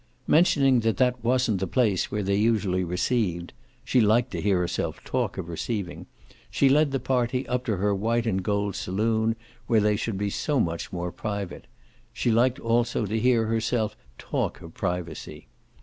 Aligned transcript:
Mentioning 0.25 0.79
that 0.79 0.97
that 0.97 1.23
wasn't 1.23 1.59
the 1.59 1.67
place 1.67 2.09
where 2.11 2.23
they 2.23 2.35
usually 2.35 2.83
received 2.83 3.53
she 3.85 4.01
liked 4.01 4.31
to 4.31 4.41
hear 4.41 4.57
herself 4.57 4.99
talk 5.03 5.37
of 5.37 5.47
"receiving" 5.47 6.07
she 6.49 6.69
led 6.69 6.89
the 6.89 6.99
party 6.99 7.47
up 7.47 7.63
to 7.65 7.77
her 7.77 7.93
white 7.93 8.25
and 8.25 8.41
gold 8.41 8.75
saloon, 8.75 9.35
where 9.67 9.79
they 9.79 9.95
should 9.95 10.17
be 10.17 10.31
so 10.31 10.59
much 10.59 10.91
more 10.91 11.11
private: 11.11 11.67
she 12.11 12.31
liked 12.31 12.57
also 12.59 13.05
to 13.05 13.19
hear 13.19 13.45
herself 13.45 13.95
talk 14.17 14.59
of 14.63 14.73
privacy. 14.73 15.47